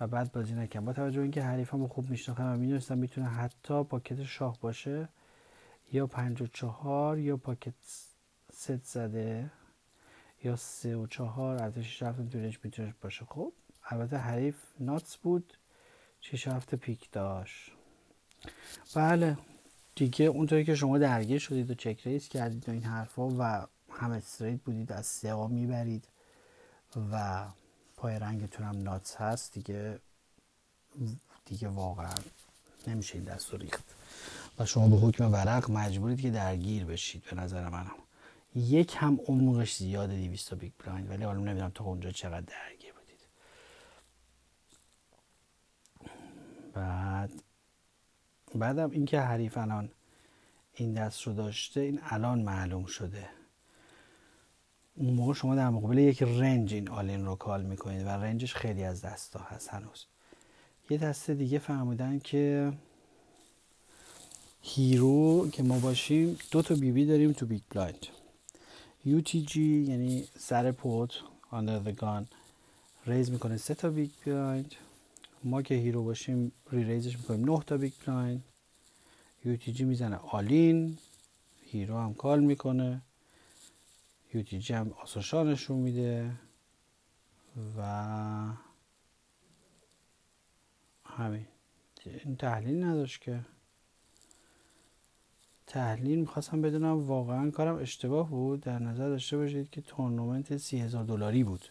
[0.00, 0.86] و بعد بازی نکردم.
[0.86, 5.08] با توجه اینکه حریفمو خوب میشناختم و می‌دونستم می‌تونه حتی pocket شاه باشه
[5.92, 7.74] یا پنج و چهار یا pocket
[8.52, 9.50] set زده
[10.44, 13.24] یا سه و چهار از شیش هفته تو می‌تونه باشه.
[13.24, 13.52] خب
[13.84, 15.52] البته حریف nuts بود.
[16.20, 17.72] شیش هفته پیک داشت.
[18.94, 19.38] بله
[19.94, 24.10] دیگه اونطوری که شما درگیر شدید و check raise کردید و این حرفا و هم
[24.10, 26.08] straight بودید از سه می‌برید
[27.12, 27.44] و
[28.02, 29.98] پای رنگتون هم nuts هست دیگه
[31.46, 32.14] دیگه واقعا
[32.86, 33.84] نمیشه این دست ریخت.
[34.58, 37.94] و شما به حکم ورق مجبورید که درگیر بشید به نظر منم.
[38.54, 43.20] یک هم عمقش زیاده 200 big blind ولی حالا نمی‌دونم تا اونجا چقدر درگیر بودید.
[46.74, 47.30] بعد
[48.54, 49.90] بعدم اینکه حریف الان
[50.74, 53.28] این دست رو داشته این الان معلوم شده.
[54.94, 58.54] اون موقع شما در مقابل یک range این all-in رو call می‌کنید و range ش
[58.54, 60.06] خیلی از دستا هست هنوز.
[60.90, 62.72] یه دست دیگه فهمیدن که
[64.62, 68.06] hero که ما باشیم دو تا بی بی داریم تو big blind.
[69.46, 71.14] UTG یعنی سر pot
[71.50, 72.26] under the gun
[73.06, 74.74] raise می‌کنه سه تا big blind.
[75.44, 78.44] ما که hero باشیم re-raise ش می‌کنیم نه تا big blind.
[79.58, 80.98] UTG می‌زنه all-in
[81.66, 83.02] hero هم call می‌کنه.
[84.34, 86.32] UTG هم آس و شاه نشون میده
[87.78, 87.82] و
[91.04, 91.46] همین.
[92.04, 93.40] این تحلیل نداشت که.
[95.66, 98.60] تحلیل می‌خواستم بدونم واقعا کارم اشتباه بود.
[98.60, 101.64] در نظر داشته باشید که تورنمنت سی هزار دلاری بود.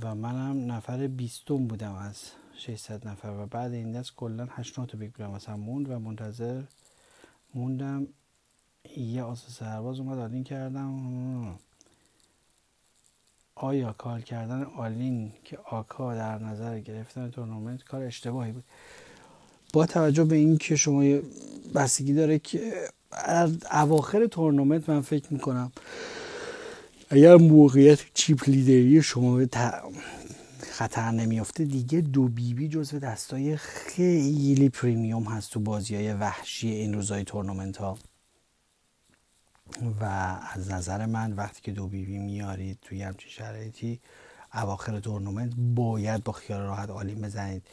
[0.00, 3.28] و منم نفر بیستم بودم از 600 نفر.
[3.28, 6.62] و بعد این دست کلا 8 تا big مثلا موند و منتظر
[7.54, 8.06] موندم.
[8.96, 11.58] یه آس سرباز اومد all-in کردم.
[13.54, 18.64] آیا call کردن all-in که با در نظر گرفتن تورنمنت کار اشتباهی بود؟
[19.72, 21.18] با توجه به اینکه شما
[21.74, 22.72] بستگی داره که
[23.12, 25.72] از اواخر تورنمنت من فکر می‌کنم
[27.10, 29.48] اگر موقعیت chip leader ی شما به
[30.60, 36.68] خطر نمیافته دیگه دو بیبی بی جزو دستای خیلی premium هست تو بازی های وحشی
[36.68, 37.98] این روزای تورنمنت ها
[40.00, 40.04] و
[40.54, 44.00] از نظر من وقتی که دو بیبی بی میارید توی همچین شرایطی
[44.54, 47.66] اواخر تورنمنت باید با خیال راحت all-in بزنید.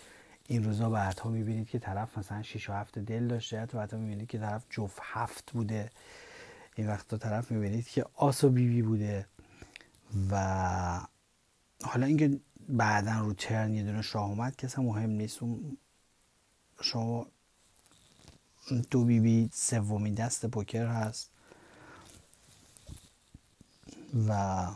[0.47, 4.27] این روزا بعدها می‌بینید که طرف مثلا 6 و 7 دل داشته تو بعدها می‌بینید
[4.27, 5.91] که طرف جفت هفت بوده.
[6.75, 9.25] این وقت طرف می‌بینید که آس و بیبی بوده.
[10.31, 11.07] و
[11.83, 15.43] حالا اینکه بعدا رو ترن یه دونه شاه اومد که اصلا مهم نیست.
[15.43, 15.77] اون
[16.81, 17.27] شما
[18.91, 21.31] دو بیبی سومین دست پوکر هست.
[24.28, 24.67] و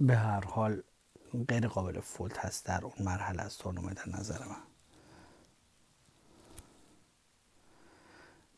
[0.00, 0.82] به هر حال
[1.48, 4.62] غیر قابل فولت هست در اون مرحله از تورنمنت در نظر من.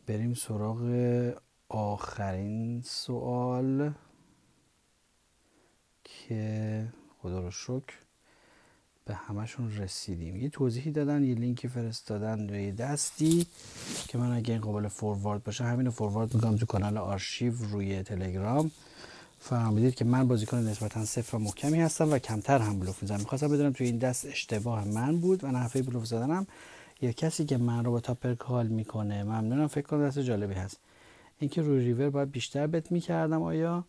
[0.06, 0.82] بریم سراغ
[1.68, 3.92] آخرین سوال
[6.04, 6.88] که
[7.22, 7.94] خدا رو شکر
[9.04, 10.36] به همشون رسیدیم.
[10.36, 13.46] یه توضیحی دادن یه لینکی فرستادن روی دستی
[14.08, 18.02] که من اگه این قابل فوروارد باشه همین رو فوروارد می‌کنم تو کانال آرشیو روی
[18.02, 18.70] تلگرام.
[19.46, 23.20] فهمیدید که من بازیکن نسبتا صفر و محکمی هستم و کمتر هم بلوف می‌زنم.
[23.20, 26.46] می‌خواستم بدونم توی این دست اشتباه من بود و نحوه بلوف زدنم.
[27.00, 29.22] یا کسی که من رو با تاپر کال می‌کنه.
[29.22, 30.76] ممنونم فکر کنم دست جالبی هست.
[31.38, 33.84] اینکه روی ریور باید بیشتر بت می‌کردم آیا؟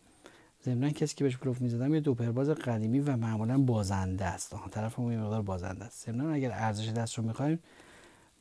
[0.64, 4.54] ضمن کسی که بهش بلوف می‌زدم یه دو پرباز قدیمی و معمولا بازنده است.
[4.54, 6.06] آها طرفمون یه مقدار بازنده است.
[6.06, 7.58] ضمن اگر ارزش دست رو می‌خوایم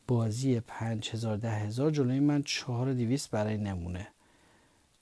[0.07, 4.07] بازی 5000 10000 جلوی من 4200 برای نمونه.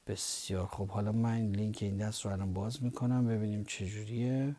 [0.08, 0.90] بسیار خوب.
[0.92, 4.56] حالا من لینک این دست رو الان باز می‌کنم ببینیم چجوریه.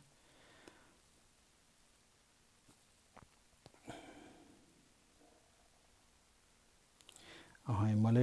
[7.65, 8.17] آها این مال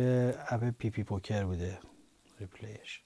[0.50, 1.80] اپ PPPoker بوده.
[2.39, 3.04] replay ش.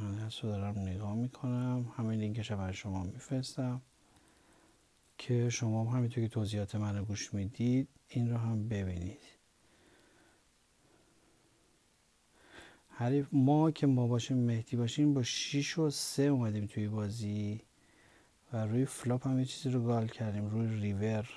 [0.00, 1.92] من رو دارم نگاه می‌کنم.
[1.96, 3.82] همین لینکش رو برای شما میفرستم.
[5.26, 9.20] که شما هم همینطور که توضیحات من رو گوش می‌دید این رو هم ببینید.
[12.88, 17.60] حریف ما که ما باشیم مهدی باشیم با 6 و 3 اومدیم توی بازی
[18.52, 21.28] و روی flop هم یه چیزی رو call کردیم روی ریور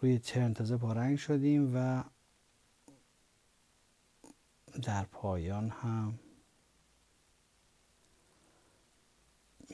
[0.00, 2.04] روی turn تازه پا رنگ شدیم و
[4.82, 6.18] در پایان هم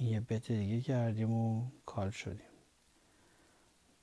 [0.00, 2.51] یه bet دیگه کردیم و call شدیم.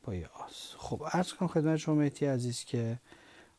[0.10, 0.76] با یه آس.
[0.78, 2.99] خب ارز کنم خدمت شما مهدی عزیز که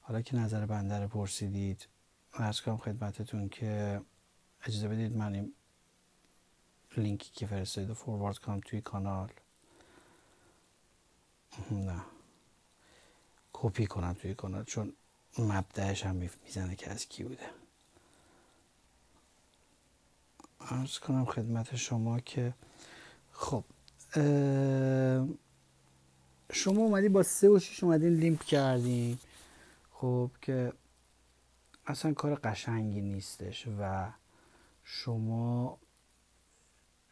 [0.00, 1.88] حالا که نظر بنده رو پرسیدید
[2.34, 4.00] ارز کنم خدمتتون که
[4.64, 5.52] اجازه بدید من این
[6.96, 9.30] لینکی که فرستادید فوروارد کنم توی کانال.
[11.70, 12.00] نه.
[13.52, 14.92] کپی کنم توی کانال چون
[15.38, 17.50] مبدعش هم می‌زنه که از کی بوده.
[20.60, 22.54] ارز کنم خدمت شما که
[23.32, 23.64] خب
[26.52, 29.18] شما اومدی با سه و شیش اومدین لیمپ کردیم
[29.92, 30.72] خب که
[31.86, 34.10] اصلا کار قشنگی نیستش و
[34.84, 35.78] شما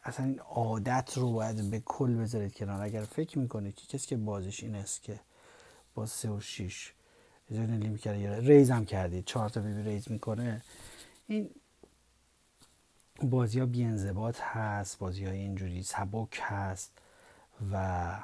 [0.03, 2.81] اصلا این عادت رو باید به کل بذارید کنار.
[2.81, 5.19] اگر فکر می‌کنید که کسی که بازش این است که
[5.95, 6.93] با سه و شیش
[7.49, 10.61] limp کرده raise هم کردید چهار تا بی raise می‌کنه
[11.27, 11.49] این
[13.23, 16.91] بازی ها انضباط هست بازی های اینجوری سبک هست
[17.71, 18.15] و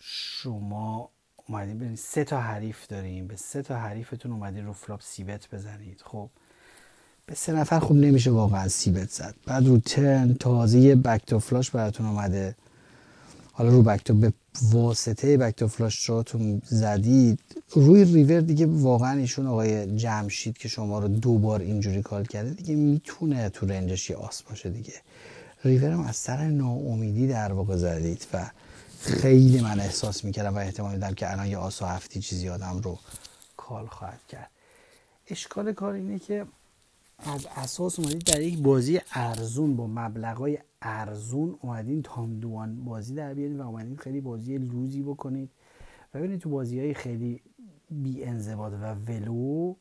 [0.00, 1.10] شما
[1.46, 6.00] اومدین برین سه تا حریف داریم به سه تا حریفتون اومدین رو flop c-bet بزنید.
[6.04, 6.30] خب
[7.26, 9.34] به سه نفر خوب نمیشه واقعا c-bet زد.
[9.46, 12.56] بعد رو turn تازه یه back flush براتون اومده.
[13.52, 14.32] حالا رو bet به
[14.62, 17.40] واسطه back flush draw تون زدید.
[17.70, 22.50] روی ریور دیگه واقعا ایشون آقای جمشید که شما رو دو بار اینجوری call کرده
[22.50, 24.94] دیگه می‌تونه تو range ش یه آس باشه دیگه.
[25.64, 28.50] ریور از سر ناامیدی در واقع زدید و
[29.00, 32.80] خیلی من احساس می‌کردم و احتمال میدم که الان یه آس و هفتی چیزی آدم
[32.84, 32.98] رو
[33.56, 34.50] کال خواهد کرد.
[35.26, 36.46] اشکال کار اینه که
[37.18, 43.34] از اساس اومدید در یک بازی ارزون با مبلغای ارزون اومدین تام دوان بازی در
[43.34, 45.50] بیارید و اومدین خیلی بازی لوزی بکنید.
[46.14, 47.40] و ببینید تو بازی های خیلی
[47.90, 49.74] بی انضباط و ولو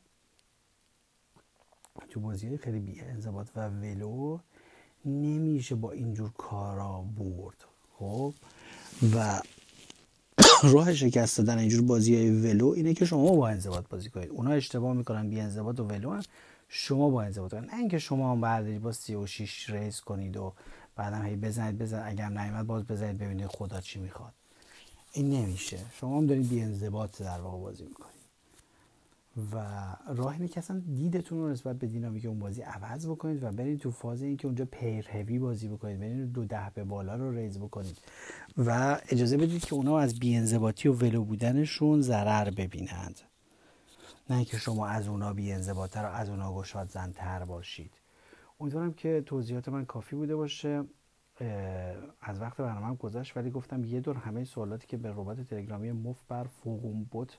[2.10, 4.40] تو بازی های خیلی بی انضباط و ولو
[5.06, 7.66] نمیشه با اینجور کارا برد.
[8.00, 8.34] خب؟
[9.16, 9.42] و
[10.74, 14.30] راه شکست دادن اینجور بازی های ولو اینه که شما با انضباط بازی کنید.
[14.30, 16.24] اونا اشتباه می‌کنن بی انضباط و ولو هم
[16.70, 20.54] شما با انضباط نه اینکه شما هم بردارید با 36 ریز کنید و
[20.96, 24.34] بعدم هی بزنید بزن اگر نیومد باز بزنید ببینید خدا چی می‌خواد.
[25.14, 25.78] این نمیشه.
[26.00, 28.19] شما هم دارید بی انضباط در واقع بازی می‌کنید.
[29.54, 29.58] و
[30.08, 33.80] راه اینه که اصلا دیدتون رو نسبت به دینامیک اون بازی عوض بکنید و برید
[33.80, 36.00] تو فاز اینکه اونجا پیر هوی بازی بکنید.
[36.00, 37.98] برید دو ده به بالا رو ریز بکنید.
[38.58, 43.20] و اجازه بدید که اونا از بیانضباطی و ولو بودنشون ضرر ببینند.
[44.30, 47.92] نه که شما از اونا بیانضباطتر و از اونا گشاد زنتر باشید.
[48.60, 50.84] امیدوارم که توضیحات من کافی بوده باشه.
[52.22, 56.18] از وقت برنامه گذشت ولی گفتم یه دور همه سوالاتی که به ربات تلگرامی مف
[56.28, 57.38] بر فوقون بوت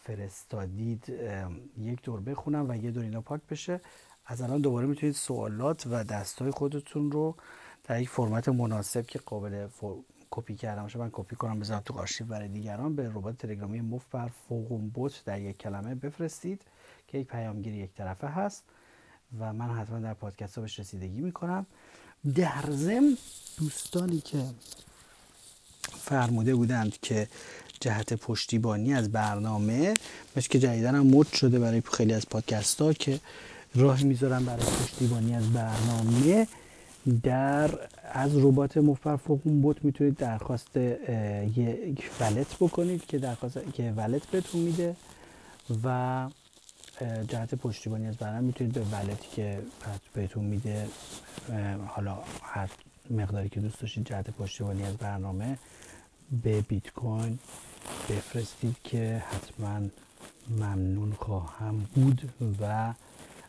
[0.00, 1.12] فرستادید
[1.78, 3.80] یک دور بخونم و یه دور اینا پاک بشه.
[4.26, 7.36] از الان دوباره می‌تونید سوالات و دستای خودتون رو
[7.84, 9.68] در یک فرمت مناسب که قابل
[10.30, 12.96] کپی کردم باشه من کپی کنم بذارم تو آرشیو برای دیگران.
[12.96, 16.62] به ربات تلگرامی مف بر فوقون بوت در یک کلمه بفرستید
[17.06, 18.64] که یک پیامگیر یک طرفه هست
[19.38, 21.66] و من حتما در پادکست ها بهش رسیدگی می‌کنم.
[22.34, 23.16] در ضمن
[23.58, 24.44] دوستانی که
[25.86, 27.28] فرموده بودند که
[27.80, 29.94] جهت پشتیبانی از برنامه
[30.36, 33.20] مثل که جدیدن هم مد شده برای خیلی از پادکست ها که
[33.74, 36.46] راه می‌ذارم برای پشتیبانی از برنامه.
[37.22, 37.70] در
[38.12, 40.76] از ربات مفر فوقون بوت می‌تونید درخواست
[41.56, 44.96] یک ولت بکنید که درخواست که ولت بهتون میده
[45.84, 46.28] و
[47.28, 49.58] جهت پشتیبانی از برنامه می‌تونید به ولتی که
[50.14, 50.86] بهتون میده
[51.86, 52.70] حالا هر
[53.10, 55.58] مقداری که دوست داشتید جهت پشتیبانی از برنامه
[56.42, 57.38] به بیت کوین
[58.08, 59.80] بفرستید که حتما
[60.50, 62.94] ممنون خواهم بود و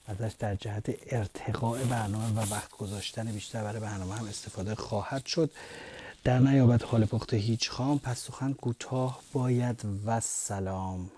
[0.07, 5.51] ازش در جهت ارتقاء برنامه و وقت گذاشتن بیشتر برای برنامه هم استفاده خواهد شد.
[6.23, 11.11] در نیابت حال پخته هیچ خام پس سخن کوتاه باید و سلام.